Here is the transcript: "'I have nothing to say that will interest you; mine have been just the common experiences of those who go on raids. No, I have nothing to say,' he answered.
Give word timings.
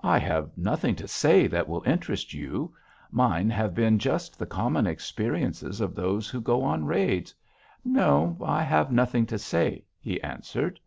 "'I 0.00 0.18
have 0.18 0.50
nothing 0.58 0.96
to 0.96 1.06
say 1.06 1.46
that 1.46 1.68
will 1.68 1.84
interest 1.86 2.34
you; 2.34 2.74
mine 3.12 3.48
have 3.50 3.72
been 3.72 4.00
just 4.00 4.36
the 4.36 4.44
common 4.44 4.84
experiences 4.84 5.80
of 5.80 5.94
those 5.94 6.28
who 6.28 6.40
go 6.40 6.64
on 6.64 6.86
raids. 6.86 7.32
No, 7.84 8.36
I 8.44 8.64
have 8.64 8.90
nothing 8.90 9.26
to 9.26 9.38
say,' 9.38 9.84
he 10.00 10.20
answered. 10.22 10.80